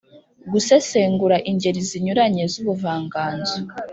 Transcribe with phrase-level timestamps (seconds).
[0.51, 3.57] Gusesengura ingeri zinyuranye z’ubuvanganzo